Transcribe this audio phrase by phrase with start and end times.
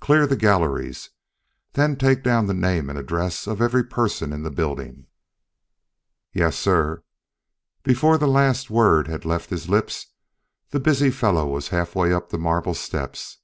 [0.00, 1.10] "Clear the galleries.
[1.74, 5.04] Then take down the name and address of every person in the building."
[6.32, 7.02] "Yes, sir."
[7.82, 10.14] Before the last word had left his lips,
[10.70, 13.36] the busy fellow was halfway up the marble steps.